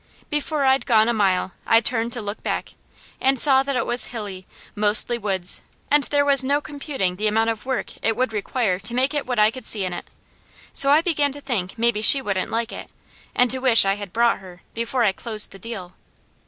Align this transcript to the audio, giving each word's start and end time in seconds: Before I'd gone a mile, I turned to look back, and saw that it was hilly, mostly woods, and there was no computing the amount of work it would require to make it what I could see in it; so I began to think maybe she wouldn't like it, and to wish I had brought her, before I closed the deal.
Before 0.31 0.63
I'd 0.65 0.87
gone 0.87 1.07
a 1.07 1.13
mile, 1.13 1.51
I 1.63 1.79
turned 1.79 2.11
to 2.13 2.23
look 2.23 2.41
back, 2.41 2.71
and 3.19 3.37
saw 3.39 3.61
that 3.61 3.75
it 3.75 3.85
was 3.85 4.05
hilly, 4.05 4.47
mostly 4.73 5.19
woods, 5.19 5.61
and 5.91 6.05
there 6.05 6.25
was 6.25 6.43
no 6.43 6.59
computing 6.59 7.17
the 7.17 7.27
amount 7.27 7.51
of 7.51 7.67
work 7.67 7.93
it 8.03 8.17
would 8.17 8.33
require 8.33 8.79
to 8.79 8.93
make 8.95 9.13
it 9.13 9.27
what 9.27 9.37
I 9.37 9.51
could 9.51 9.67
see 9.67 9.85
in 9.85 9.93
it; 9.93 10.07
so 10.73 10.89
I 10.89 11.03
began 11.03 11.31
to 11.33 11.41
think 11.41 11.77
maybe 11.77 12.01
she 12.01 12.19
wouldn't 12.19 12.49
like 12.49 12.71
it, 12.71 12.89
and 13.35 13.51
to 13.51 13.59
wish 13.59 13.85
I 13.85 13.93
had 13.93 14.11
brought 14.11 14.39
her, 14.39 14.63
before 14.73 15.03
I 15.03 15.11
closed 15.11 15.51
the 15.51 15.59
deal. 15.59 15.93